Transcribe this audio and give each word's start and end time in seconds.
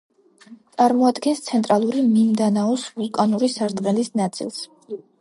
წარმოადგენს 0.77 1.43
ცენტრალური 1.51 2.03
მინდანაოს 2.09 2.89
ვულკანური 2.97 3.55
სარტყელის 3.61 4.15
ნაწილს. 4.25 4.63